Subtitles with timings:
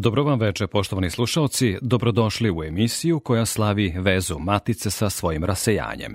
[0.00, 1.76] Dobro vam veče, poštovani slušalci.
[1.80, 6.14] Dobrodošli u emisiju koja slavi vezu Matice sa svojim rasejanjem.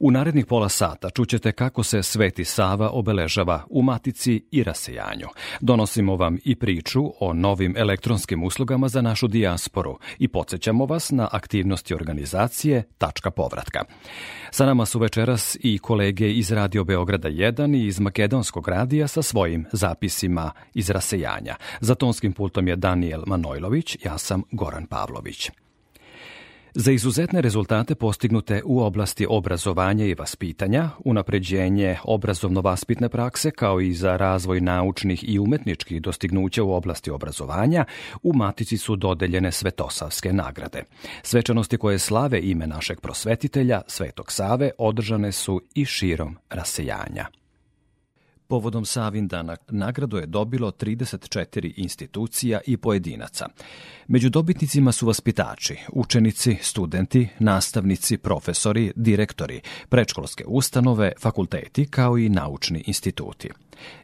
[0.00, 5.26] U narednih pola sata čućete kako se Sveti Sava obeležava u Matici i rasejanju.
[5.60, 11.28] Donosimo vam i priču o novim elektronskim uslugama za našu dijasporu i podsjećamo vas na
[11.32, 13.84] aktivnosti organizacije Tačka povratka.
[14.50, 19.22] Sa nama su večeras i kolege iz Radio Beograda 1 i iz Makedonskog radija sa
[19.22, 21.56] svojim zapisima iz rasejanja.
[21.80, 25.50] Za tonskim pultom je Daniel Manojlović, ja sam Goran Pavlović.
[26.76, 34.16] Za izuzetne rezultate postignute u oblasti obrazovanja i vaspitanja, unapređenje obrazovno-vaspitne prakse kao i za
[34.16, 37.84] razvoj naučnih i umetničkih dostignuća u oblasti obrazovanja,
[38.22, 40.82] u Matici su dodeljene Svetosavske nagrade.
[41.22, 47.26] Svečanosti koje slave ime našeg prosvetitelja, Svetog Save, održane su i širom rasejanja.
[48.48, 53.48] Povodom Savindana nagradu je dobilo 34 institucija i pojedinaca.
[54.08, 62.84] Među dobitnicima su vaspitači, učenici, studenti, nastavnici, profesori, direktori, predškolske ustanove, fakulteti kao i naučni
[62.86, 63.48] instituti.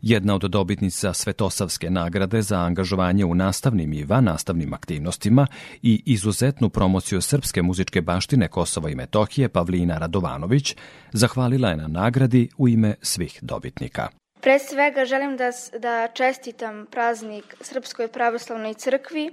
[0.03, 5.47] Jedna od dobitnica Svetosavske nagrade za angažovanje u nastavnim i vannastavnim aktivnostima
[5.83, 10.77] i izuzetnu promociju srpske muzičke baštine Kosova i Metohije Pavlina Radovanović
[11.13, 14.09] zahvalila je na nagradi u ime svih dobitnika.
[14.41, 19.31] Pre svega želim da, da čestitam praznik Srpskoj pravoslavnoj crkvi,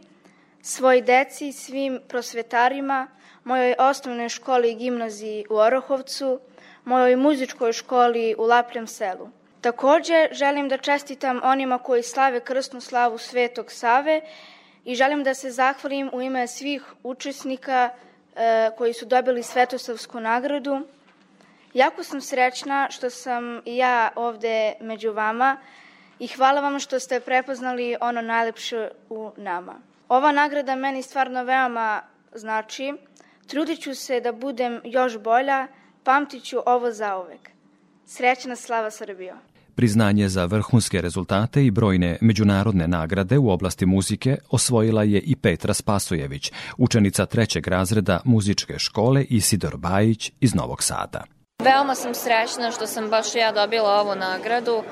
[0.61, 3.07] svoj deci, svim prosvetarima,
[3.43, 6.39] mojoj osnovnoj školi i gimnaziji u Orohovcu,
[6.85, 9.29] mojoj muzičkoj školi u Lapljem selu.
[9.61, 14.21] Takođe, želim da čestitam onima koji slave krstnu slavu Svetog Save
[14.85, 17.89] i želim da se zahvalim u ime svih učesnika
[18.35, 20.81] e, koji su dobili Svetosavsku nagradu,
[21.73, 25.57] Jako sam srećna što sam i ja ovde među vama
[26.19, 29.75] i hvala vam što ste prepoznali ono najlepše u nama.
[30.09, 32.01] Ova nagrada meni stvarno veoma
[32.35, 32.93] znači.
[33.47, 35.67] Trudit ću se da budem još bolja,
[36.03, 37.49] pamtit ću ovo zauvek.
[38.05, 39.35] Srećna slava Srbijo!
[39.75, 45.73] Priznanje za vrhunske rezultate i brojne međunarodne nagrade u oblasti muzike osvojila je i Petra
[45.73, 51.36] Spasojević, učenica trećeg razreda muzičke škole Isidor Bajić iz Novog Sada.
[51.67, 54.83] Veoma sam srećna što sam baš ja dobila ovu nagradu.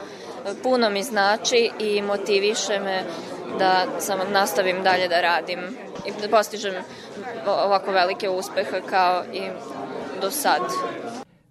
[0.63, 3.03] Puno mi znači i motiviše me
[3.59, 5.59] da sam nastavim dalje da radim
[6.05, 6.73] i da postižem
[7.47, 9.41] ovako velike uspehe kao i
[10.21, 10.61] do sad.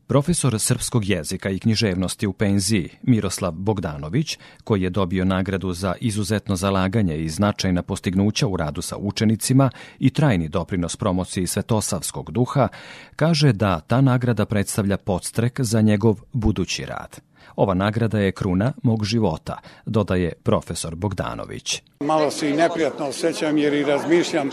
[0.07, 6.57] Profesor srpskog jezika i književnosti u penziji Miroslav Bogdanović, koji je dobio nagradu za izuzetno
[6.57, 12.69] zalaganje i značajna postignuća u radu sa učenicima i trajni doprinos promociji svetosavskog duha,
[13.17, 17.21] kaže da ta nagrada predstavlja podstrek za njegov budući rad.
[17.57, 21.83] Ova nagrada je kruna mog života, dodaje profesor Bogdanović.
[22.01, 24.51] Malo se i neprijatno osjećam jer i razmišljam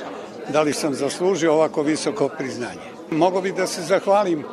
[0.53, 2.87] da li sam zaslužio ovako visoko priznanje.
[3.11, 4.43] Mogu bi da se zahvalim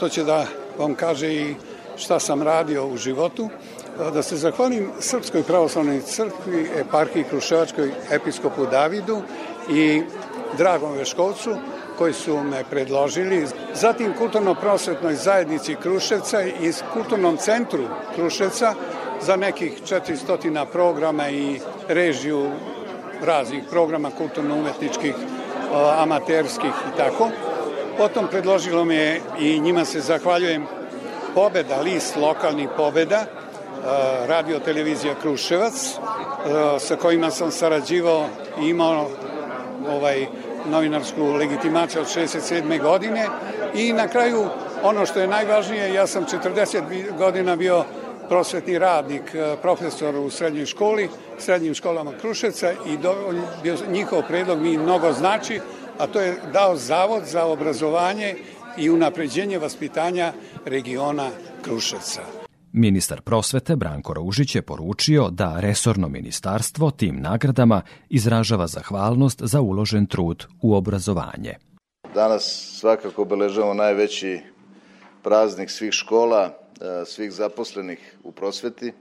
[0.00, 0.46] to će da
[0.78, 1.54] vam kaže i
[1.96, 3.48] šta sam radio u životu.
[4.14, 9.22] Da se zahvalim Srpskoj pravoslavnoj crkvi, eparhiji Kruševačkoj, episkopu Davidu
[9.70, 10.02] i
[10.58, 11.56] Dragom Veškovcu
[11.98, 13.46] koji su me predložili.
[13.74, 17.84] Zatim kulturno-prosvetnoj zajednici Kruševca i kulturnom centru
[18.14, 18.74] Kruševca
[19.20, 22.50] za nekih 400 programa i režiju
[23.22, 25.14] raznih programa kulturno-umetničkih,
[25.98, 27.28] amaterskih i tako.
[28.00, 30.66] Potom predložilo me i njima se zahvaljujem
[31.34, 33.24] pobeda, list lokalnih pobeda,
[34.26, 35.74] radio televizija Kruševac,
[36.78, 38.26] sa kojima sam sarađivao
[38.62, 39.08] i imao
[39.88, 40.26] ovaj,
[40.70, 42.82] novinarsku legitimaciju od 67.
[42.82, 43.26] godine
[43.74, 44.46] i na kraju
[44.82, 47.84] ono što je najvažnije, ja sam 40 godina bio
[48.28, 49.22] prosvetni radnik,
[49.62, 51.08] profesor u srednjoj školi,
[51.38, 53.14] srednjim školama Kruševca i do,
[53.88, 55.60] njihov predlog mi mnogo znači,
[56.00, 58.34] a to je dao Zavod za obrazovanje
[58.78, 60.32] i unapređenje vaspitanja
[60.64, 61.30] regiona
[61.62, 62.20] Kruševca.
[62.72, 70.06] Ministar prosvete Branko Ružić je poručio da resorno ministarstvo tim nagradama izražava zahvalnost za uložen
[70.06, 71.54] trud u obrazovanje.
[72.14, 74.40] danas svakako obeležavamo najveći
[75.22, 76.42] praznik svih škola,
[76.80, 78.92] e, svih zaposlenih u prosveti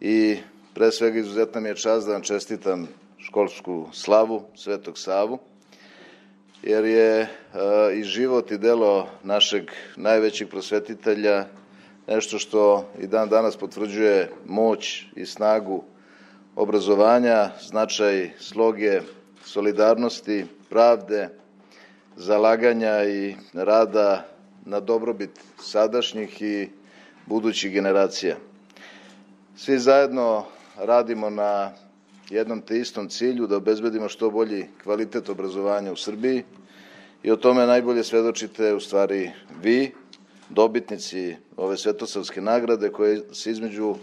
[0.00, 0.36] i
[0.74, 2.88] pre svega izuzetna mi je čast da vam čestitam
[3.18, 5.38] školsku slavu Svetog Savu,
[6.66, 7.28] jer je e,
[7.94, 11.44] i život i delo našeg najvećeg prosvetitelja
[12.06, 15.84] nešto što i dan danas potvrđuje moć i snagu
[16.56, 19.00] obrazovanja, značaj sloge,
[19.44, 21.28] solidarnosti, pravde,
[22.16, 24.26] zalaganja i rada
[24.64, 26.68] na dobrobit sadašnjih i
[27.26, 28.36] budućih generacija.
[29.56, 30.44] Svi zajedno
[30.76, 31.72] radimo na
[32.30, 36.42] jednom te istom cilju da obezbedimo što bolji kvalitet obrazovanja u Srbiji
[37.22, 39.30] i o tome najbolje svedočite u stvari
[39.62, 39.92] vi,
[40.48, 43.94] dobitnici ove svetosavske nagrade koje se između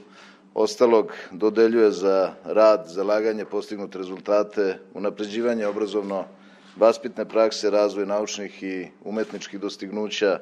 [0.53, 6.25] ostalog dodeljuje za rad, zalaganje, postignute rezultate, unapređivanje obrazovno
[6.77, 10.39] vaspitne prakse, razvoj naučnih i umetničkih dostignuća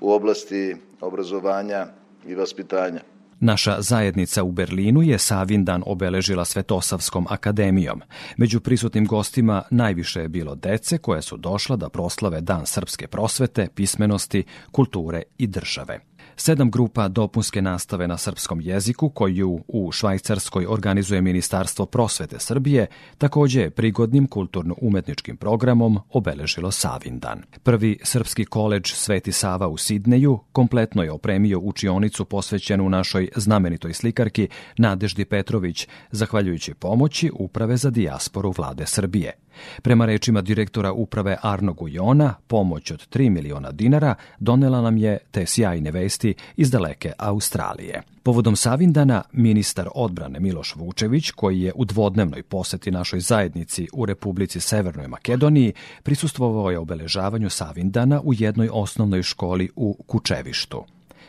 [0.00, 1.86] u oblasti obrazovanja
[2.26, 3.11] i vaspitanja.
[3.44, 8.00] Naša zajednica u Berlinu je Savindan obeležila Svetosavskom akademijom.
[8.36, 13.68] Među prisutnim gostima najviše je bilo dece koje su došla da proslave Dan srpske prosvete,
[13.74, 16.00] pismenosti, kulture i države.
[16.36, 22.86] Sedam grupa dopunske nastave na srpskom jeziku koju u Švajcarskoj organizuje Ministarstvo prosvete Srbije
[23.18, 27.42] takođe je prigodnim kulturno-umetničkim programom obeležilo Savindan.
[27.62, 34.48] Prvi srpski koleđ Sveti Sava u Sidneju kompletno je opremio učionicu posvećenu našoj znamenitoj slikarki
[34.78, 39.41] Nadeždi Petrović, zahvaljujući pomoći Uprave za dijasporu vlade Srbije.
[39.82, 45.46] Prema rečima direktora uprave Arno Gujona, pomoć od 3 miliona dinara donela nam je te
[45.46, 48.02] sjajne vesti iz daleke Australije.
[48.22, 54.60] Povodom Savindana, ministar odbrane Miloš Vučević, koji je u dvodnevnoj poseti našoj zajednici u Republici
[54.60, 55.72] Severnoj Makedoniji,
[56.02, 60.84] prisustvovao je obeležavanju Savindana u jednoj osnovnoj školi u Kučevištu.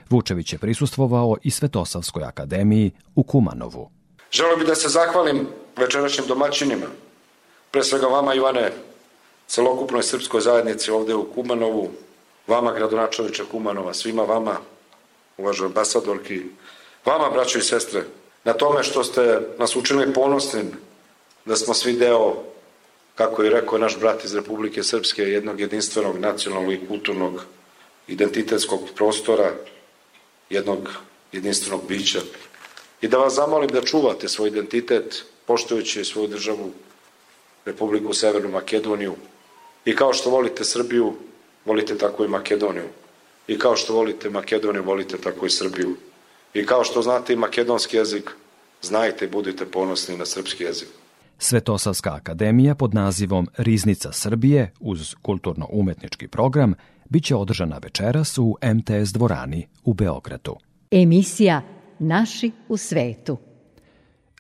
[0.10, 3.90] Vučević je prisustvovao i Svetosavskoj akademiji u Kumanovu.
[4.32, 5.48] Želeo bih da se zahvalim
[5.78, 6.86] večerašnjim domaćinima,
[7.74, 8.72] pre svega vama Ivane,
[9.48, 11.90] celokupnoj srpskoj zajednici ovde u Kumanovu,
[12.48, 14.58] vama gradonačovića Kumanova, svima vama,
[15.38, 16.42] uvažoj ambasadorki,
[17.06, 18.04] vama braćo i sestre,
[18.44, 20.72] na tome što ste nas učinili ponosnim
[21.46, 22.44] da smo svi deo,
[23.16, 27.42] kako je rekao naš brat iz Republike Srpske, jednog jedinstvenog nacionalnog i kulturnog
[28.08, 29.52] identitetskog prostora,
[30.50, 30.90] jednog
[31.32, 32.22] jedinstvenog bića.
[33.02, 36.72] I da vas zamolim da čuvate svoj identitet, poštujući svoju državu,
[37.66, 39.14] Republiku Severnu Makedoniju.
[39.86, 41.14] I kao što volite Srbiju,
[41.66, 42.88] volite tako i Makedoniju.
[43.48, 45.96] I kao što volite Makedoniju, volite tako i Srbiju.
[46.54, 48.32] I kao što znate i makedonski jezik,
[48.82, 50.88] znajte i budite ponosni na srpski jezik.
[51.38, 56.74] Svetosavska akademija pod nazivom Riznica Srbije uz kulturno-umetnički program
[57.10, 60.56] biće održana večeras u MTS dvorani u Beogradu.
[60.92, 61.62] Emisija
[62.00, 63.38] Naši u svetu.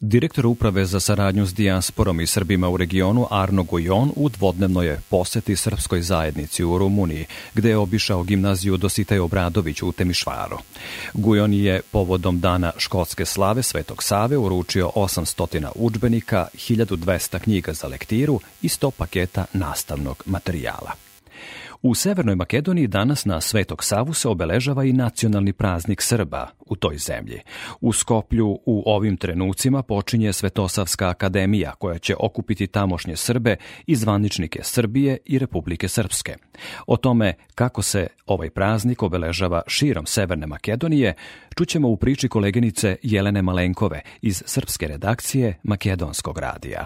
[0.05, 5.01] Direktor uprave za saradnju s dijasporom i Srbima u regionu Arno Gujon u dvodnevnoj je
[5.09, 10.57] poseti srpskoj zajednici u Rumuniji, gde je obišao gimnaziju Dositej Obradović u Temišvaru.
[11.13, 18.39] Gujon je povodom dana škotske slave Svetog Save uručio 800 učbenika, 1200 knjiga za lektiru
[18.61, 21.12] i 100 paketa nastavnog materijala.
[21.83, 26.97] U Severnoj Makedoniji danas na Svetog Savu se obeležava i nacionalni praznik Srba u toj
[26.97, 27.39] zemlji.
[27.81, 33.55] U Skoplju u ovim trenucima počinje Svetosavska akademija koja će okupiti tamošnje Srbe
[33.87, 36.35] i zvaničnike Srbije i Republike Srpske.
[36.87, 41.13] O tome kako se ovaj praznik obeležava širom Severne Makedonije
[41.57, 46.85] čućemo u priči koleginice Jelene Malenkove iz srpske redakcije Makedonskog radija.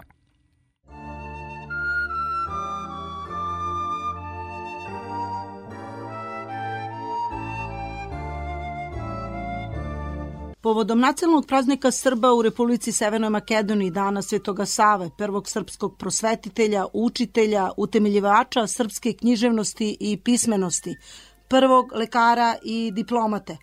[10.62, 17.70] Povodom nacionalnog praznika Srba u Republici Severnoj Makedoniji dana Svetoga Save, prvog srpskog prosvetitelja, učitelja,
[17.78, 20.96] utemeljivača srpske književnosti i pismenosti,
[21.50, 23.58] prvog lekara i diplomate,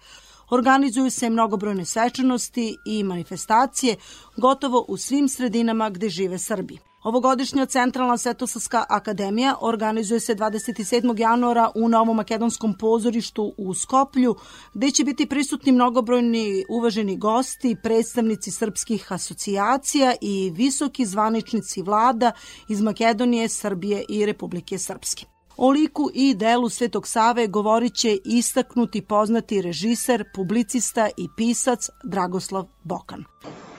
[0.51, 3.97] organizuju se mnogobrojne svečanosti i manifestacije
[4.37, 6.79] gotovo u svim sredinama gde žive Srbi.
[7.05, 11.21] Ovogodišnja Centralna Svetosavska akademija organizuje se 27.
[11.21, 14.35] januara u Novom makedonskom pozorištu u Skoplju,
[14.75, 22.33] gde će biti prisutni mnogobrojni uvaženi gosti, predstavnici srpskih asocijacija i visoki zvaničnici vlada
[22.69, 25.27] iz Makedonije, Srbije i Republike Srpske.
[25.57, 32.67] O liku i delu Svetog Save govorit će istaknuti poznati režiser, publicista i pisac Dragoslav
[32.85, 33.25] Bokan.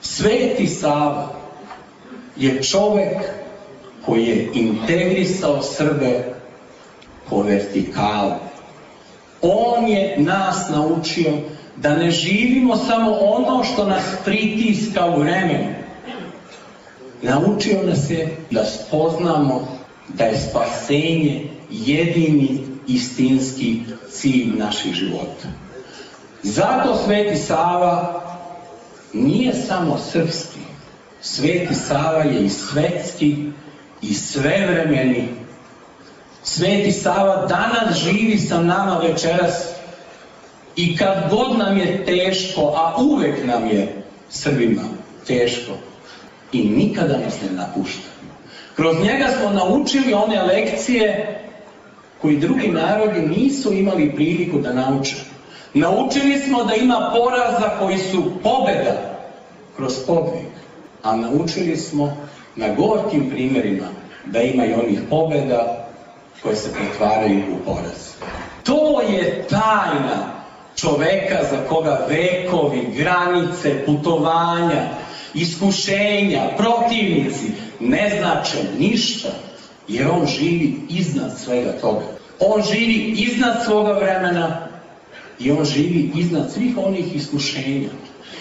[0.00, 1.45] Sveti Sava
[2.36, 3.16] je čovek
[4.06, 6.34] koji je integrisao Srbe
[7.30, 8.32] po vertikali.
[9.42, 11.32] On je nas naučio
[11.76, 15.74] da ne živimo samo ono što nas pritiska u vremenu.
[17.22, 19.68] Naučio nas je da spoznamo
[20.08, 25.48] da je spasenje jedini istinski cilj naših života.
[26.42, 28.22] Zato Sveti Sava
[29.12, 30.55] nije samo srpski.
[31.26, 33.36] Sveti Sava je i svetski
[34.02, 35.28] i svevremeni.
[36.42, 39.68] Sveti Sava danas živi sa nama večeras
[40.76, 44.82] i kad god nam je teško, a uvek nam je Srbima
[45.26, 45.72] teško
[46.52, 48.08] i nikada nas ne napušta.
[48.76, 51.40] Kroz njega smo naučili one lekcije
[52.20, 55.16] koji drugi narodi nisu imali priliku da nauče.
[55.74, 59.18] Naučili smo da ima poraza koji su pobeda
[59.76, 60.55] kroz pobjeg,
[61.02, 62.16] a naučili smo
[62.56, 63.86] na gorkim primjerima
[64.26, 65.88] da ima i onih pobeda
[66.42, 68.14] koje se pretvaraju u poraz.
[68.62, 70.36] To je tajna
[70.76, 74.88] čoveka za koga vekovi, granice, putovanja,
[75.34, 79.28] iskušenja, protivnici ne znače ništa,
[79.88, 82.04] jer on živi iznad svega toga.
[82.40, 84.68] On živi iznad svoga vremena
[85.38, 87.88] i on živi iznad svih onih iskušenja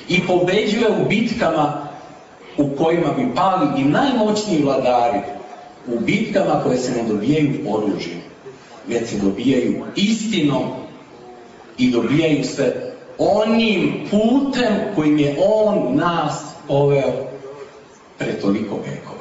[0.10, 1.85] i pobeđuje u bitkama
[2.58, 5.20] u kojima bi pali i najmoćniji vladari,
[5.88, 8.22] u bitkama koje se ne dobijaju oružjem,
[8.88, 10.64] već se dobijaju istinom
[11.78, 17.12] i dobijaju se onim putem kojim je on nas poveo
[18.18, 19.15] pre toliko vekova.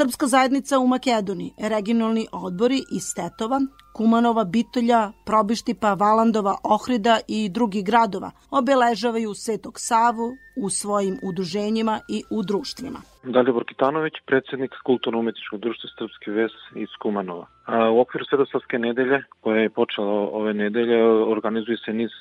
[0.00, 3.58] Srpska zajednica u Makedoniji, regionalni odbori iz Tetova,
[3.96, 8.30] Kumanova, Bitolja, Probištipa, Valandova, Ohrida i drugih gradova
[8.60, 10.28] obeležavaju Svetog Savu
[10.64, 13.00] u svojim udruženjima i u društvima.
[13.36, 16.54] Dalibor Kitanović, predsednik Kulturno-umetničkog društva Srpski ves
[16.84, 17.46] iz Kumanova.
[17.94, 20.98] U okviru Svetosavske nedelje, koja je počela ove nedelje,
[21.36, 22.12] organizuje se niz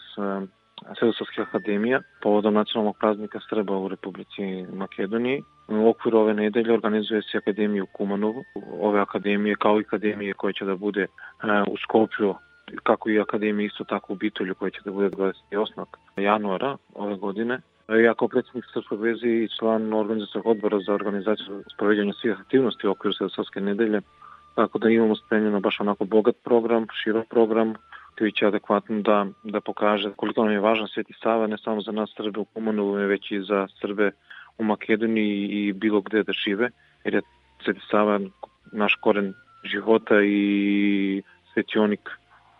[0.99, 5.43] Sredosavske akademija povodom nacionalnog praznika Srba u Republici Makedoniji.
[5.67, 8.43] U okviru ove nedelje organizuje se akademija u Kumanovu.
[8.81, 11.07] Ove akademije kao i akademije koje će da bude
[11.67, 12.35] u Skoplju
[12.83, 15.85] kako i akademija isto tako u Bitolju koja će da bude 28.
[16.17, 17.59] januara ove godine.
[17.87, 22.91] Ja kao predsjednik Srpskog vezi i član organizacijog odbora za organizaciju sproveđanja svih aktivnosti u
[22.91, 24.01] okviru Sredosavske nedelje,
[24.55, 27.75] tako da imamo spremljeno baš onako bogat program, širok program,
[28.35, 32.13] će adekvatno da, da pokaže koliko nam je važan Sveti Sava, ne samo za nas
[32.17, 34.11] Srbe u Kumanovu, već i za Srbe
[34.57, 36.69] u Makedoniji i bilo gde da žive,
[37.03, 37.21] jer je
[37.63, 38.19] Sveti Sava
[38.71, 39.33] naš koren
[39.63, 41.21] života i
[41.53, 42.09] svetionik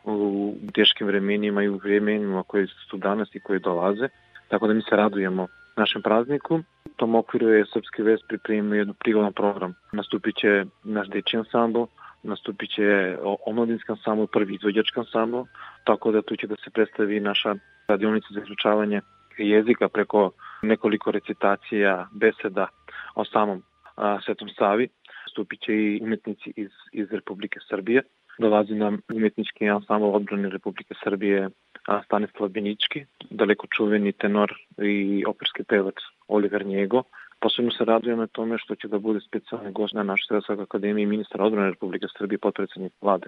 [0.04, 4.08] u teškim vremenima i u vremenima koje su danas i koje dolaze.
[4.48, 5.48] Tako da mi se radujemo
[5.78, 6.56] našem prazniku.
[6.86, 9.74] U tom okviru je Srpski vest pripremio jednu prigodan program.
[9.92, 11.84] Nastupit će naš deči ansambl,
[12.24, 15.42] nastupit će omladinski ansambl, prvi izvođački ansambl,
[15.84, 17.56] tako da tu će da se predstavi naša
[17.88, 19.02] radionica za izučavanje
[19.38, 22.68] jezika preko nekoliko recitacija, beseda
[23.16, 23.64] o samom
[23.96, 24.88] a, Svetom Savi.
[25.32, 28.02] Stupit će i umetnici iz, iz Republike Srbije.
[28.40, 31.50] Dolazi nam umetnički ansambl odbrane Republike Srbije
[31.88, 35.96] a, Stanislav Benički, daleko čuveni tenor i operski pevac
[36.28, 37.04] Oliver Njego,
[37.42, 41.06] Posebno se radujem na tome što će da bude specijalni gost na našoj Sredskog akademiji
[41.06, 43.28] ministar odbrane Republike Srbije, potpredsednik vlade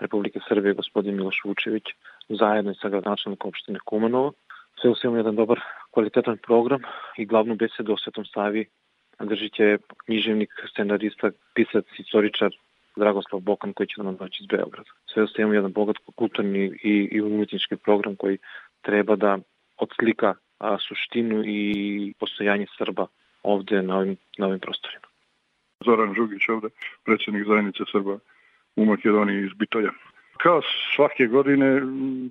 [0.00, 1.84] Republike Srbije, gospodin Miloš Vučević,
[2.28, 4.32] zajedno sa gradonačelnikom opštine Kumanovo.
[4.80, 5.60] Sve u svemu jedan dobar,
[5.90, 6.82] kvalitetan program
[7.16, 8.66] i glavnu besedu o Svetom Savi
[9.20, 12.50] držit će književnik, scenarista, pisac, istoričar
[12.96, 14.90] Dragoslav Bokan koji će nam doći iz Beograda.
[15.12, 18.38] Sve u svemu jedan bogat kulturni i, i umetnički program koji
[18.82, 19.38] treba da
[19.76, 23.06] odslika a, suštinu i postojanje Srba
[23.44, 25.06] ovde na ovim, na ovim prostorima.
[25.84, 26.68] Zoran Žugić ovde,
[27.04, 28.18] predsjednik zajednice Srba
[28.76, 29.90] u Makedoniji iz Bitolja.
[30.36, 30.60] Kao
[30.96, 31.82] svake godine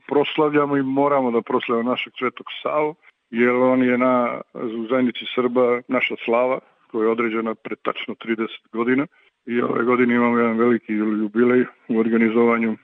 [0.07, 2.95] proslavljamo i moramo da proslavljamo našeg svetog Savu,
[3.29, 4.41] jer on je na
[4.89, 6.59] zajednici Srba naša slava,
[6.91, 9.07] koja je određena pre tačno 30 godina.
[9.45, 12.77] I ove godine imamo jedan veliki jubilej u organizovanju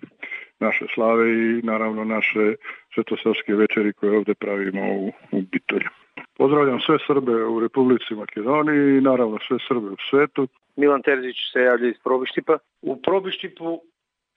[0.59, 2.55] naše slave i naravno naše
[2.93, 5.89] svetosavske večeri koje ovde pravimo u, u Bitolju.
[6.37, 10.47] Pozdravljam sve Srbe u Republici Makedoniji i naravno sve Srbe u svetu.
[10.75, 12.57] Milan Terzić se javlja iz Probištipa.
[12.81, 13.81] U Probištipu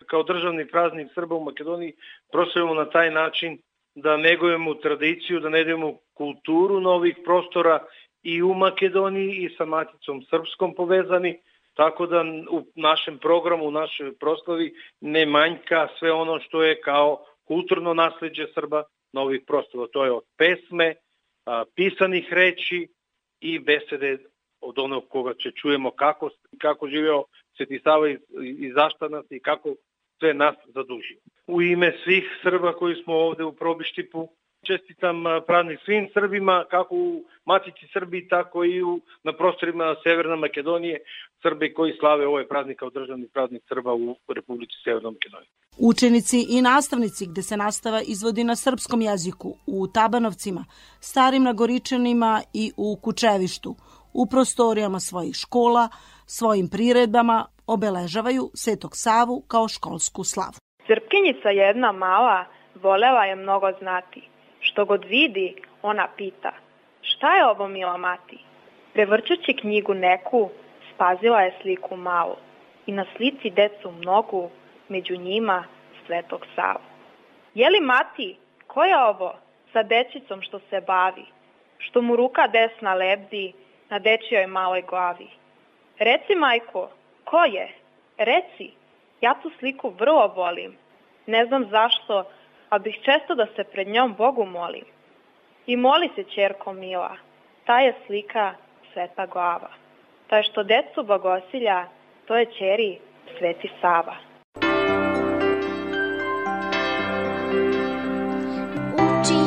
[0.06, 1.92] kao državni praznik Srba u Makedoniji
[2.32, 3.58] proslavimo na taj način
[3.94, 7.78] da negujemo tradiciju, da negujemo kulturu novih prostora
[8.22, 11.38] i u Makedoniji i sa Maticom Srpskom povezani,
[11.74, 17.24] tako da u našem programu, u našoj proslavi ne manjka sve ono što je kao
[17.44, 19.86] kulturno nasledđe Srba novih prostava.
[19.92, 20.94] To je od pesme,
[21.46, 22.88] a, pisanih reči
[23.40, 24.18] i besede
[24.60, 27.24] od onog koga će čujemo kako, kako živeo
[27.56, 28.18] Sveti Sava i,
[28.58, 29.74] i zašta nas i kako
[30.18, 31.18] sve nas zadužio.
[31.46, 34.28] U ime svih Srba koji smo ovde u Probištipu,
[34.66, 40.98] čestitam praznik svim Srbima, kako u Matici Srbiji, tako i u, na prostorima Severne Makedonije,
[41.42, 45.50] Srbi koji slave ovaj praznik kao državni praznik Srba u Republici Severne Makedonije.
[45.90, 50.64] Učenici i nastavnici gde se nastava izvodi na srpskom jeziku, u Tabanovcima,
[51.00, 53.70] Starim Nagoričanima i u Kučevištu,
[54.20, 55.88] u prostorijama svojih škola,
[56.26, 60.56] svojim priredbama obeležavaju Svetog Savu kao školsku slavu.
[60.86, 62.44] Srpkinjica jedna mala
[62.82, 64.20] volela je mnogo znati.
[64.60, 65.48] Što god vidi,
[65.82, 66.52] ona pita,
[67.00, 68.38] šta je ovo mila mati?
[68.92, 70.50] Prevrćući knjigu neku,
[70.94, 72.36] spazila je sliku malu
[72.86, 74.50] i na slici decu mnogu,
[74.92, 75.64] među njima
[76.06, 76.84] Svetog Savu.
[77.54, 79.34] Jeli mati, ko je ovo
[79.72, 81.24] sa dečicom što se bavi,
[81.78, 83.52] što mu ruka desna lebdi
[83.90, 85.28] na dečijoj maloj glavi?
[85.98, 86.90] Reci, majko,
[87.24, 87.68] ko je?
[88.18, 88.70] Reci,
[89.20, 90.76] ja tu sliku vrlo volim.
[91.26, 92.24] Ne znam zašto,
[92.68, 94.84] a bih često da se pred njom Bogu molim.
[95.66, 97.16] I moli se, čerko mila,
[97.66, 98.54] ta je slika
[98.92, 99.70] sveta glava.
[100.26, 101.86] Taj što decu bogosilja,
[102.26, 102.98] to je čeri
[103.38, 104.31] Sveti Sava.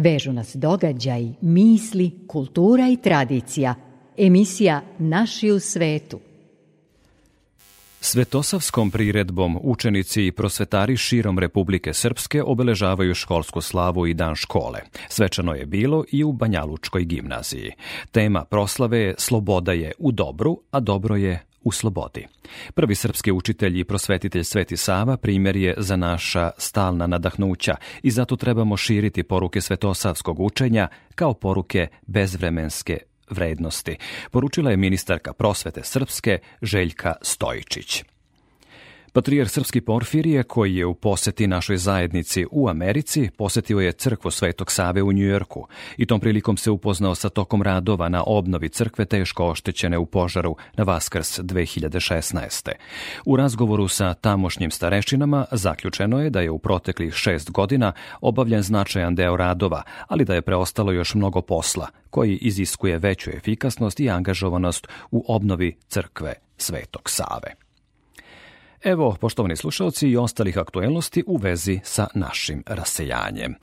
[0.00, 3.74] Vežu nas događaj, misli, kultura i tradicija.
[4.16, 6.20] Emisija Naši u svetu.
[8.00, 14.80] Svetosavskom priredbom učenici i prosvetari širom Republike Srpske obeležavaju školsku slavu i dan škole.
[15.08, 17.72] Svečano je bilo i u Banjalučkoj gimnaziji.
[18.10, 22.26] Tema proslave je Sloboda je u dobru, a dobro je u slobodi.
[22.74, 28.36] Prvi srpski učitelj i prosvetitelj Sveti Sava primjer je za naša stalna nadahnuća i zato
[28.36, 32.98] trebamo širiti poruke svetosavskog učenja kao poruke bezvremenske
[33.30, 33.96] vrednosti,
[34.30, 38.04] poručila je ministarka prosvete Srpske Željka Stojičić.
[39.12, 44.72] Patrijar Srpski Porfirije, koji je u poseti našoj zajednici u Americi, posetio je crkvu Svetog
[44.72, 49.46] Save u Njujorku i tom prilikom se upoznao sa tokom radova na obnovi crkve teško
[49.46, 52.70] oštećene u požaru na Vaskrs 2016.
[53.24, 59.14] U razgovoru sa tamošnjim starešinama zaključeno je da je u proteklih šest godina obavljen značajan
[59.14, 64.88] deo radova, ali da je preostalo još mnogo posla, koji iziskuje veću efikasnost i angažovanost
[65.10, 67.69] u obnovi crkve Svetog Save.
[68.84, 73.54] Evo, poštovani slušalci i ostalih aktuelnosti u vezi sa našim rasejanjem.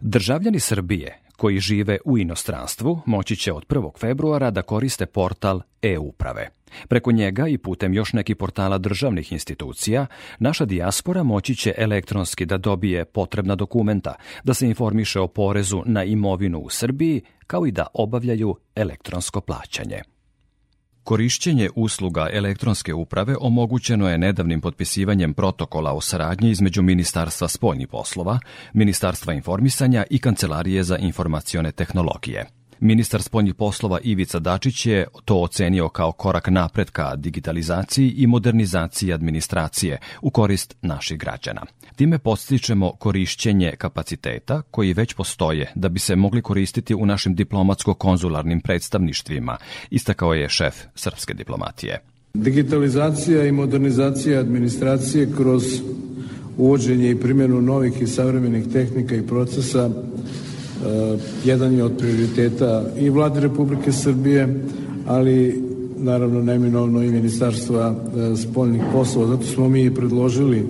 [0.00, 3.98] Državljani Srbije koji žive u inostranstvu moći će od 1.
[3.98, 6.48] februara da koriste portal e-uprave.
[6.88, 10.06] Preko njega i putem još nekih portala državnih institucija,
[10.38, 16.04] naša dijaspora moći će elektronski da dobije potrebna dokumenta, da se informiše o porezu na
[16.04, 20.15] imovinu u Srbiji, kao i da obavljaju elektronsko plaćanje.
[21.06, 28.38] Korišćenje usluga elektronske uprave omogućeno je nedavnim potpisivanjem protokola o saradnji između Ministarstva spoljnih poslova,
[28.72, 32.46] Ministarstva informisanja i Kancelarije za informacione tehnologije.
[32.80, 39.12] Ministar spoljnih poslova Ivica Dačić je to ocenio kao korak napred ka digitalizaciji i modernizaciji
[39.12, 41.62] administracije u korist naših građana.
[41.96, 48.60] Time postičemo korišćenje kapaciteta koji već postoje da bi se mogli koristiti u našim diplomatsko-konzularnim
[48.60, 49.56] predstavništvima,
[49.90, 52.00] istakao je šef srpske diplomatije.
[52.34, 55.64] Digitalizacija i modernizacija administracije kroz
[56.56, 59.90] uvođenje i primjenu novih i savremenih tehnika i procesa
[61.44, 64.64] jedan je od prioriteta i vlade Republike Srbije,
[65.06, 65.62] ali
[65.98, 69.28] naravno neminovno i Ministarstva uh, spoljnih poslova.
[69.28, 70.66] Zato smo mi predložili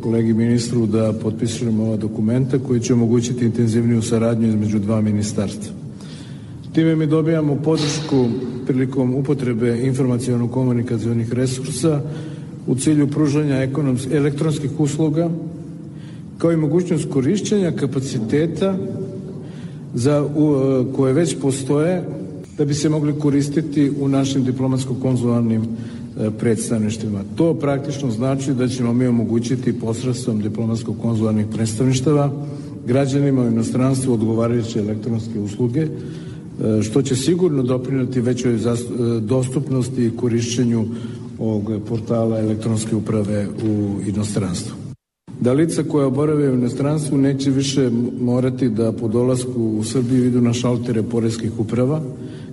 [0.00, 5.74] kolegi ministru da potpišemo ova dokumenta koji će omogućiti intenzivniju saradnju između dva ministarstva.
[6.72, 8.26] Time mi dobijamo podršku
[8.66, 12.00] prilikom upotrebe informacijono-komunikacijonih resursa
[12.66, 13.68] u cilju pružanja
[14.12, 15.30] elektronskih usluga
[16.38, 18.76] kao i mogućnost korišćenja kapaciteta
[19.96, 20.54] za, u,
[20.96, 22.04] koje već postoje
[22.58, 27.20] da bi se mogli koristiti u našim diplomatsko-konzularnim e, predstavništvima.
[27.36, 32.32] To praktično znači da ćemo mi omogućiti posredstvom diplomatsko-konzularnih predstavništava
[32.86, 35.88] građanima u inostranstvu odgovarajuće elektronske usluge, e,
[36.82, 38.58] što će sigurno doprinati većoj e,
[39.20, 40.84] dostupnosti i korišćenju
[41.38, 44.85] ovog portala elektronske uprave u inostranstvu
[45.40, 50.40] da lica koja oborave u inostranstvu neće više morati da po dolasku u Srbiju idu
[50.40, 52.02] na šaltere poreskih uprava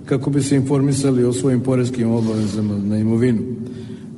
[0.04, 3.40] kako bi se informisali o svojim poreskim obavezama na imovinu.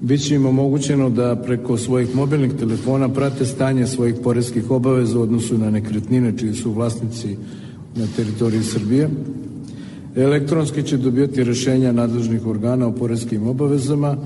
[0.00, 5.58] Biće im omogućeno da preko svojih mobilnih telefona prate stanje svojih poreskih obaveza u odnosu
[5.58, 7.36] na nekretnine čiji su vlasnici
[7.96, 9.10] na teritoriji Srbije.
[10.16, 14.16] Elektronski će dobijati rešenja nadležnih organa o poreskim obavezama,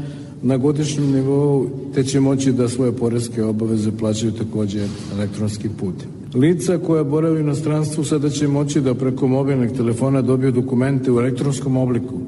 [0.42, 5.94] na godišnjem nivou, te će moći da svoje poreske obaveze plaćaju takođe elektronski put.
[6.34, 11.18] Lica koja borave u inostranstvu sada će moći da preko mobilnih telefona dobiju dokumente u
[11.18, 12.20] elektronskom obliku,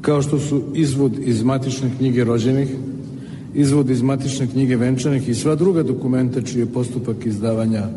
[0.00, 2.68] kao što su izvod iz matične knjige rođenih,
[3.54, 7.88] izvod iz matične knjige venčanih i sva druga dokumenta čiji je postupak izdavanja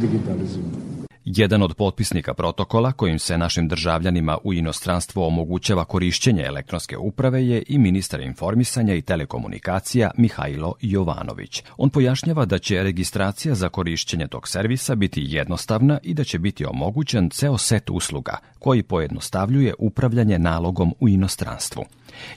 [0.00, 0.85] digitalizovan.
[1.28, 7.62] Jedan od potpisnika protokola kojim se našim državljanima u inostranstvu omogućava korišćenje elektronske uprave je
[7.68, 11.62] i ministar informisanja i telekomunikacija Mihajlo Jovanović.
[11.76, 16.64] On pojašnjava da će registracija za korišćenje tog servisa biti jednostavna i da će biti
[16.64, 21.84] omogućen ceo set usluga koji pojednostavljuje upravljanje nalogom u inostranstvu.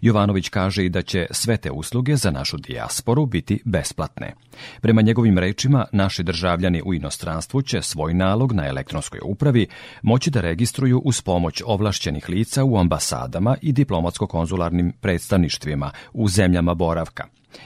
[0.02, 4.34] Jovanović kaže i da će sve te usluge za našu dijasporu biti besplatne.
[4.82, 9.68] Prema njegovim rečima, naši državljani u inostranstvu će svoj nalog na elektronskoj upravi
[10.02, 17.24] moći da registruju uz pomoć ovlašćenih lica u ambasadama i diplomatsko-konzularnim predstavništvima u zemljama boravka.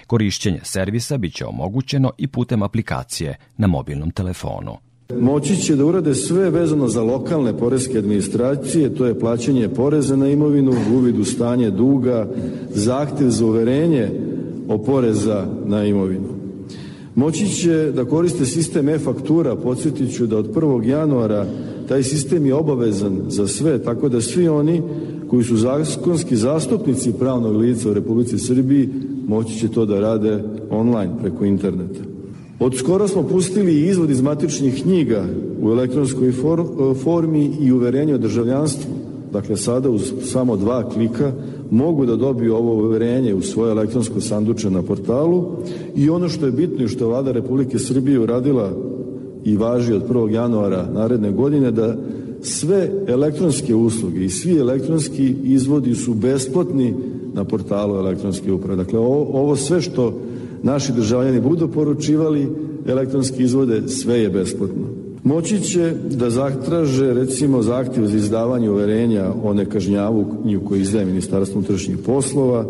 [0.08, 4.78] Korišćenje servisa biće omogućeno i putem aplikacije na mobilnom telefonu.
[5.20, 10.30] Moći će da urade sve vezano za lokalne poreske administracije, to je plaćanje poreza na
[10.30, 12.28] imovinu, uvid u stanje duga,
[12.74, 14.10] zahtev za uverenje
[14.68, 16.28] o poreza na imovinu.
[17.16, 20.88] Moći će da koriste sistem e-faktura, podsjetit ću da od 1.
[20.88, 21.46] januara
[21.88, 24.82] taj sistem je obavezan za sve, tako da svi oni
[25.28, 28.90] koji su zakonski zastupnici pravnog lica u Republici Srbiji
[29.28, 32.13] moći će to da rade online preko interneta.
[32.64, 35.26] Od skoro smo pustili izvod iz matičnih knjiga
[35.62, 36.34] u elektronskoj
[37.04, 38.92] formi i uverenje o državljanstvu.
[39.32, 41.32] Dakle, sada uz samo dva klika
[41.72, 45.46] mogu da dobiju ovo uverenje u svoje elektronsko sanduče na portalu
[45.96, 48.72] i ono što je bitno i što je vlada Republike Srbije uradila
[49.46, 50.30] i važi od 1.
[50.30, 51.98] januara naredne godine da
[52.42, 56.94] sve elektronske usluge i svi elektronski izvodi su besplatni
[57.34, 58.76] na portalu elektronske uprave.
[58.76, 60.20] Dakle, ovo, ovo sve što
[60.64, 62.50] naši državljani budu poručivali
[62.88, 64.84] elektronski izvode, sve je besplatno.
[65.24, 71.98] Moći će da zatraže recimo zahtjev za izdavanje uverenja o nekažnjavanju koji izdaje Ministarstvo unutrašnjih
[72.06, 72.66] poslova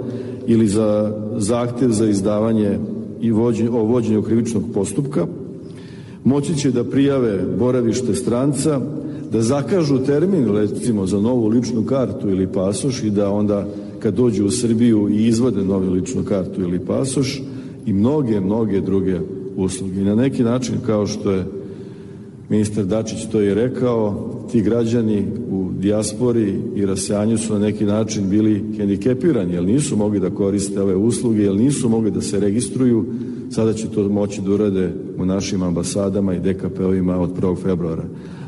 [0.47, 2.79] ili za zahtjev za izdavanje
[3.21, 5.27] i vođenje, o vođenju krivičnog postupka.
[6.23, 8.81] Moći će da prijave boravište stranca,
[9.31, 13.67] da zakažu termin recimo za novu ličnu kartu ili pasoš i da onda
[13.99, 17.41] kad dođu u Srbiju i izvode novu ličnu kartu ili pasoš,
[17.85, 19.19] i mnoge, mnoge druge
[19.57, 20.01] usluge.
[20.01, 21.45] I na neki način, kao što je
[22.49, 28.29] ministar Dačić to i rekao, ti građani u dijaspori i rasejanju su na neki način
[28.29, 33.05] bili hendikepirani, jer nisu mogli da koriste ove usluge, jer nisu mogli da se registruju,
[33.49, 37.57] sada će to moći da urade u našim ambasadama i DKP-ovima od 1.
[37.63, 38.03] februara.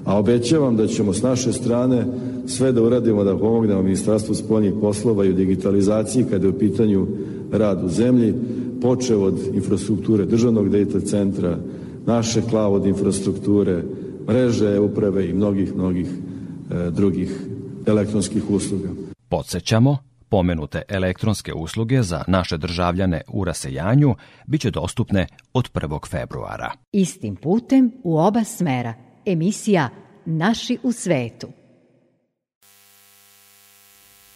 [0.05, 2.05] A obećavam da ćemo s naše strane
[2.47, 7.07] sve da uradimo da pomognemo Ministarstvu spoljnih poslova i u digitalizaciji kada je u pitanju
[7.51, 8.33] rad u zemlji,
[8.81, 11.57] počeo od infrastrukture državnog data centra,
[12.05, 13.83] naše cloud infrastrukture,
[14.27, 17.41] mreže uprave i mnogih, mnogih e, drugih
[17.85, 18.89] elektronskih usluga.
[19.29, 19.97] Podsećamo,
[20.29, 24.15] pomenute elektronske usluge za naše državljane u rasejanju
[24.47, 26.07] biće dostupne od 1.
[26.09, 26.71] februara.
[26.91, 28.93] Istim putem u oba smera.
[29.25, 29.89] Emisija
[30.25, 31.47] Naši u svetu.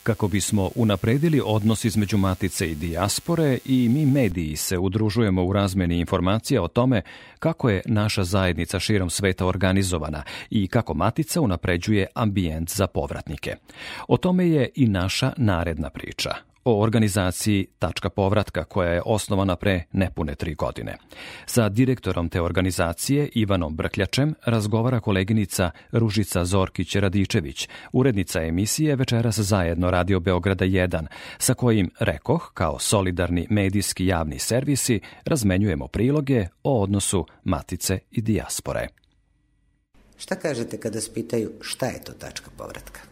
[0.04, 6.00] Kako bismo unapredili odnos između matice i dijaspore i mi mediji se udružujemo u razmeni
[6.00, 7.02] informacija o tome
[7.40, 13.56] kako je naša zajednica širom sveta organizovana i kako matica unapređuje ambijent za povratnike.
[14.08, 19.84] O tome je i naša naredna priča o organizaciji Tačka povratka koja je osnovana pre
[19.92, 20.98] nepune tri godine.
[21.46, 30.20] Sa direktorom te organizacije Ivanom Brkljačem razgovara koleginica Ružica Zorkić-Radičević, urednica emisije Večeras zajedno Radio
[30.20, 31.06] Beograda 1,
[31.38, 38.88] sa kojim Rekoh, kao solidarni medijski javni servisi, razmenjujemo priloge o odnosu matice i dijaspore.
[40.18, 43.09] Šta kažete kada vas pitaju šta je to tačka povratka?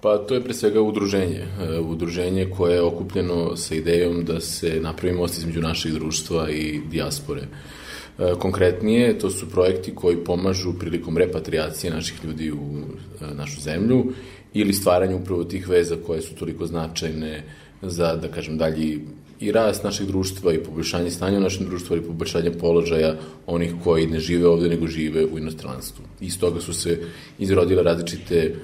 [0.00, 1.44] Pa to je pre svega udruženje.
[1.60, 6.80] E, udruženje koje je okupljeno sa idejom da se napravi most između našeg društva i
[6.90, 7.42] dijaspore.
[7.42, 14.04] E, konkretnije, to su projekti koji pomažu prilikom repatriacije naših ljudi u e, našu zemlju
[14.52, 17.42] ili stvaranju upravo tih veza koje su toliko značajne
[17.82, 19.00] za, da kažem, dalji
[19.40, 23.14] i rast našeg društva i poboljšanje stanja u našem društvu i poboljšanje položaja
[23.46, 26.04] onih koji ne žive ovde nego žive u inostranstvu.
[26.20, 26.98] Iz toga su se
[27.38, 28.54] izrodile različite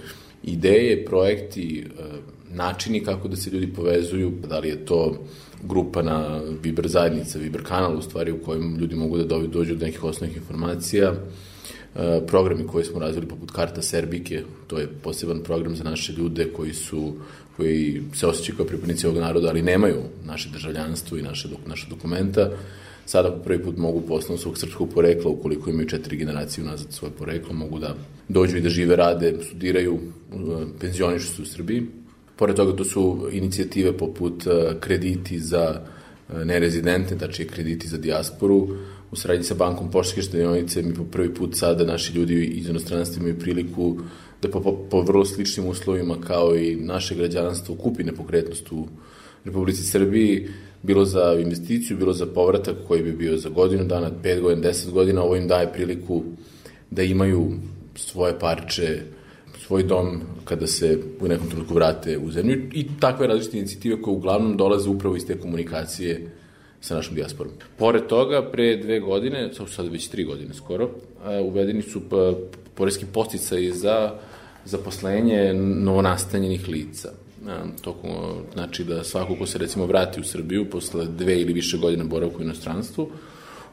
[0.47, 2.03] ideje, projekti, e,
[2.55, 5.27] načini kako da se ljudi povezuju, da li je to
[5.63, 9.87] grupa na Viber zajednica, Viber kanal u stvari u kojem ljudi mogu da dođu do
[9.87, 15.77] nekih osnovnih informacija, e, programi koje smo razvili poput Karta Serbike, to je poseban program
[15.77, 17.13] za naše ljude koji su
[17.57, 22.51] koji se osjećaju kao pripadnici ovog naroda, ali nemaju naše državljanstvo i naše, naše dokumenta,
[23.07, 26.93] sada po prvi put mogu po osnovu svog srpskog porekla, ukoliko imaju četiri generacije unazad
[26.93, 27.95] svoje poreklo, mogu da
[28.29, 29.99] dođu i da žive, rade, studiraju,
[30.81, 31.87] penzionišu se u Srbiji.
[32.37, 38.69] Pored toga to su inicijative poput e, krediti za e, nerezidente, znači krediti za dijasporu,
[39.11, 43.21] u saradnji sa bankom Poštanske štedionice mi po prvi put sada naši ljudi iz inostranstva
[43.21, 43.97] imaju priliku
[44.43, 48.87] da po, po, po vrlo sličnim uslovima kao i naše građanstvo kupi nepokretnost u
[49.47, 50.49] Republici Srbiji,
[50.83, 54.91] bilo za investiciju, bilo za povratak koji bi bio za godinu dana, pet godina, deset
[54.91, 56.23] godina, ovo im daje priliku
[56.91, 57.53] da imaju
[57.95, 59.01] svoje parče,
[59.67, 64.17] svoj dom kada se u nekom trenutku vrate u zemlju i takve različite inicijative koje
[64.17, 66.29] uglavnom dolaze upravo iz te komunikacije
[66.81, 67.53] sa našom dijasporom.
[67.79, 70.91] Pored toga, pre dve godine, sad već tri godine skoro,
[71.43, 72.01] uvedeni su
[72.75, 74.13] poreski posticaji za
[74.65, 77.26] zaposlenje novonastanjenih lica.
[77.81, 78.11] Tokom,
[78.53, 82.39] znači da svako ko se recimo vrati u Srbiju posle dve ili više godina boravka
[82.39, 83.11] u inostranstvu,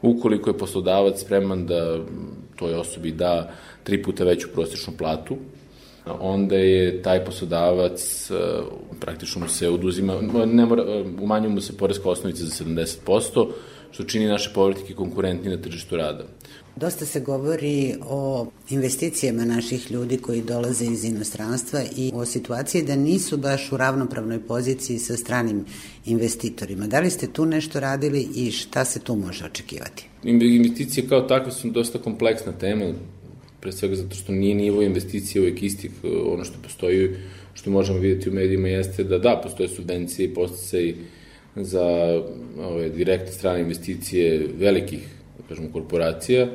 [0.02, 2.00] ukoliko je poslodavac spreman da
[2.56, 5.38] toj osobi da tri puta veću prosječnu platu,
[6.20, 8.30] onda je taj poslodavac
[9.00, 10.84] praktično mu se oduzima, ne mora,
[11.22, 13.48] umanjuje mu se poreska osnovica za 70%,
[13.94, 16.26] što čini naše povratnike konkurentni na tržištu rada.
[16.76, 22.96] Dosta se govori o investicijama naših ljudi koji dolaze iz inostranstva i o situaciji da
[22.96, 25.66] nisu baš u ravnopravnoj poziciji sa stranim
[26.06, 26.88] investitorima.
[26.88, 30.06] Da li ste tu nešto radili i šta se tu može očekivati?
[30.24, 32.94] Investicije kao takve su dosta kompleksna tema,
[33.60, 35.92] pre svega zato što nije nivo investicije uvek isti.
[36.26, 37.16] Ono što postoji,
[37.54, 40.94] što možemo videti u medijima jeste da da, postoje subvencije i postice
[41.56, 42.22] za
[42.60, 46.48] ove, direktne strane investicije velikih da kažemo, korporacija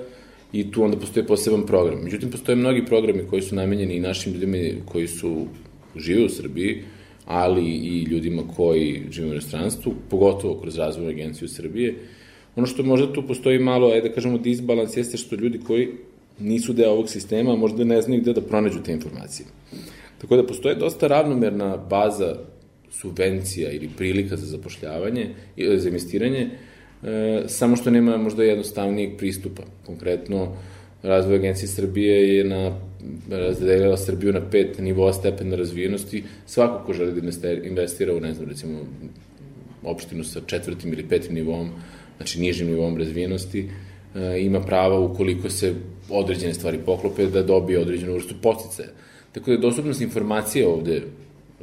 [0.53, 2.01] i tu onda postoje poseban program.
[2.05, 5.47] Međutim, postoje mnogi programi koji su namenjeni i našim ljudima koji su
[5.97, 6.83] žive u Srbiji,
[7.27, 11.95] ali i ljudima koji žive u inostranstvu, pogotovo kroz razvojnu agenciju Srbije.
[12.57, 15.89] Ono što možda tu postoji malo, je da kažemo, disbalans jeste što ljudi koji
[16.39, 19.47] nisu deo ovog sistema, možda ne znaju gde da pronađu te informacije.
[20.19, 22.37] Tako da postoje dosta ravnomerna baza
[22.91, 25.29] subvencija ili prilika za zapošljavanje,
[25.77, 26.51] za investiranje,
[27.03, 29.63] e, samo što nema možda jednostavnijeg pristupa.
[29.87, 30.57] Konkretno,
[31.03, 32.79] razvoj agencije Srbije je na
[33.31, 36.25] razdelila Srbiju na pet nivoa stepena razvijenosti.
[36.47, 38.79] Svako ko želi da investira u, ne znam, recimo,
[39.83, 41.71] opštinu sa četvrtim ili petim nivom,
[42.17, 43.69] znači nižim nivom razvijenosti,
[44.15, 45.75] e, ima prava ukoliko se
[46.11, 48.89] određene stvari poklope da dobije određenu vrstu posticaja.
[49.33, 51.03] Tako da je dostupnost informacije ovde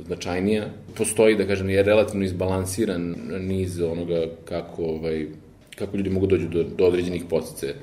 [0.06, 0.66] značajnija.
[0.98, 5.28] Postoji, da kažem, je relativno izbalansiran niz onoga kako, ovaj,
[5.76, 7.74] kako ljudi mogu dođu do, do određenih posticaja.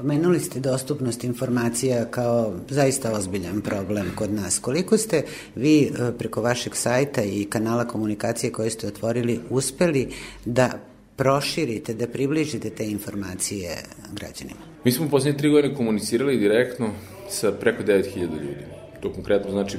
[0.00, 4.58] Pomenuli ste dostupnost informacija kao zaista ozbiljan problem kod nas.
[4.58, 5.22] Koliko ste
[5.56, 10.08] vi e, preko vašeg sajta i kanala komunikacije koje ste otvorili uspeli
[10.44, 10.70] da
[11.16, 13.76] proširite, da približite te informacije
[14.12, 14.60] građanima?
[14.84, 16.90] Mi smo u poslednje tri godine komunicirali direktno
[17.28, 18.64] sa preko 9000 ljudi.
[19.00, 19.76] To konkretno znači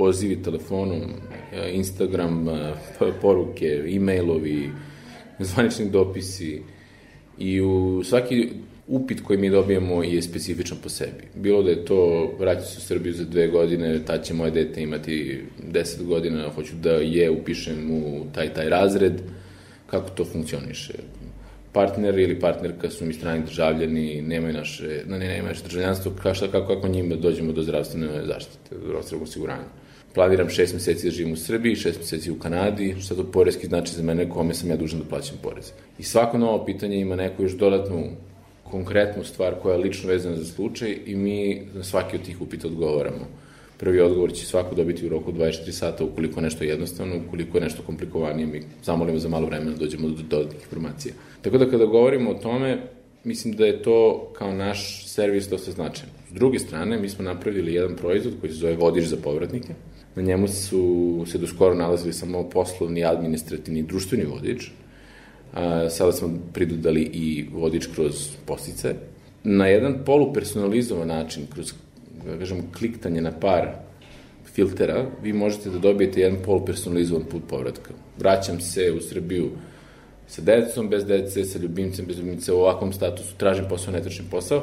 [0.00, 1.02] pozivi telefonom,
[1.52, 2.72] e, Instagram, e,
[3.20, 4.70] poruke, e-mailovi,
[5.38, 6.62] zvanični dopisi
[7.38, 8.48] i u svaki
[8.88, 11.28] upit koji mi dobijemo je specifičan po sebi.
[11.34, 14.82] Bilo da je to vraćam se u Srbiju za dve godine, tad će moje dete
[14.82, 19.20] imati 10 godina, hoću da je upišem u taj taj razred,
[19.86, 20.94] kako to funkcioniše.
[21.72, 26.88] Partner ili partnerka su mi strani državljani, nemaju naše, ne, nemaju naše državljanstvo, kako, kako
[26.88, 29.68] njima dođemo do zdravstvene zaštite, do zdravstvenog osiguranja.
[30.14, 33.94] Planiram šest meseci da živim u Srbiji, šest meseci u Kanadi, šta to porezki znači
[33.94, 35.72] za mene, kome sam ja dužan da plaćam porez.
[35.98, 38.04] I svako novo pitanje ima neku još dodatnu
[38.70, 42.66] konkretnu stvar koja je lično vezana za slučaj i mi na svaki od tih upita
[42.66, 43.26] odgovaramo.
[43.76, 47.64] Prvi odgovor će svako dobiti u roku 24 sata ukoliko je nešto jednostavno, ukoliko je
[47.64, 51.14] nešto komplikovanije, mi zamolimo za malo vremena da dođemo do dodatnih informacija.
[51.42, 52.78] Tako da kada govorimo o tome,
[53.24, 56.12] mislim da je to kao naš servis dosta značajno.
[56.30, 59.74] S druge strane, mi smo napravili jedan proizvod koji se zove vodič za povratnike.
[60.14, 64.70] Na njemu su se do skoro nalazili samo poslovni, administrativni i društveni vodič.
[65.52, 68.94] A, sada smo pridodali i vodič kroz postice.
[69.44, 71.72] Na jedan polupersonalizovan način, kroz
[72.26, 73.68] da kažem, kliktanje na par
[74.54, 77.90] filtera, vi možete da dobijete jedan polupersonalizovan put povratka.
[78.18, 79.50] Vraćam se u Srbiju
[80.28, 84.26] sa decom, bez dece, sa ljubimcem, bez ljubimca, u ovakvom statusu, tražim posao, ne tražim
[84.30, 84.62] posao.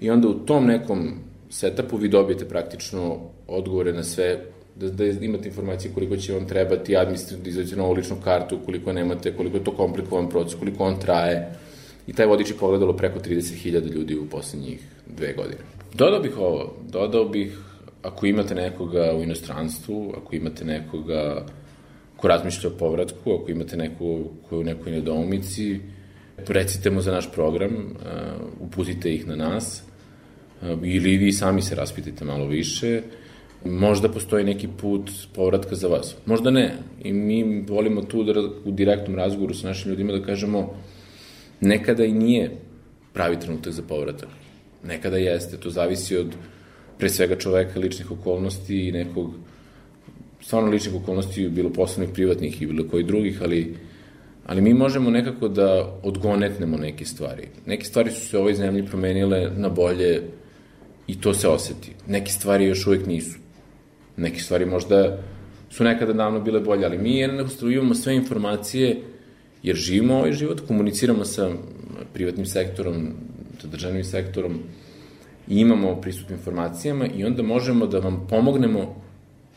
[0.00, 1.14] I onda u tom nekom
[1.50, 4.44] setupu vi dobijete praktično odgovore na sve
[4.76, 8.92] da, da imate informacije koliko će vam trebati administrativno da izađete novu ličnu kartu, koliko
[8.92, 11.52] nemate, koliko je to komplikovan proces, koliko on traje.
[12.06, 15.60] I taj vodič je pogledalo preko 30.000 ljudi u poslednjih dve godine.
[15.94, 17.58] Dodao bih ovo, dodao bih
[18.02, 21.46] ako imate nekoga u inostranstvu, ako imate nekoga
[22.16, 25.80] ko razmišlja o povratku, ako imate neku koju u nekoj nedoumici,
[26.36, 28.00] recite mu za naš program, uh,
[28.60, 29.82] uputite ih na nas,
[30.62, 33.02] uh, ili vi sami se raspitajte malo više,
[33.64, 36.16] možda postoji neki put povratka za vas.
[36.26, 36.74] Možda ne.
[37.02, 40.74] I mi volimo tu da u direktnom razgovoru sa našim ljudima da kažemo
[41.60, 42.50] nekada i nije
[43.12, 44.28] pravi trenutak za povratak.
[44.84, 45.56] Nekada jeste.
[45.56, 46.34] To zavisi od
[46.98, 49.30] pre svega čoveka, ličnih okolnosti i nekog
[50.40, 53.74] stvarno ličnih okolnosti, bilo poslovnih, privatnih i bilo koji drugih, ali
[54.46, 57.48] ali mi možemo nekako da odgonetnemo neke stvari.
[57.66, 60.22] Neke stvari su se u ovoj zemlji promenile na bolje
[61.06, 61.92] i to se oseti.
[62.06, 63.38] Neke stvari još uvek nisu.
[64.16, 65.18] Neke stvari možda
[65.70, 68.96] su nekada davno bile bolje, ali mi jednostavno imamo sve informacije
[69.62, 71.50] jer živimo ovaj život, komuniciramo sa
[72.12, 73.08] privatnim sektorom,
[73.60, 74.58] sa državnim sektorom
[75.48, 79.02] i imamo pristup informacijama i onda možemo da vam pomognemo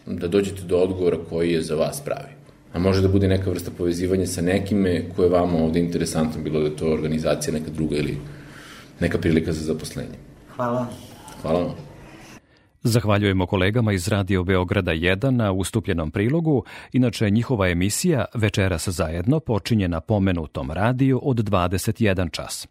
[0.06, 2.38] da dođete do odgovora koji je za vas pravi.
[2.74, 6.60] A može da bude neka vrsta povezivanja sa nekime koje je vama ovde interesantno, bilo
[6.60, 8.18] da je to organizacija neka druga ili
[9.00, 10.18] neka prilika za zaposlenje.
[10.56, 10.88] Hvala.
[11.42, 11.87] Hvala vam.
[12.84, 16.64] Zahvaljujemo kolegama iz Radio Beograda 1 na ustupljenom prilogu.
[16.92, 22.68] Inače, njihova emisija Večeras zajedno počinje na pomenutom radiju od 21 čas.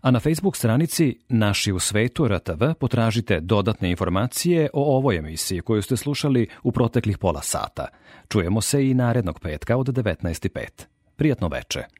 [0.00, 5.82] A na Facebook stranici Naši u svetu RTV potražite dodatne informacije o ovoj emisiji koju
[5.82, 7.86] ste slušali u proteklih pola sata.
[8.28, 10.86] Čujemo se i narednog petka od 19.05.
[11.16, 11.99] Prijatno veče.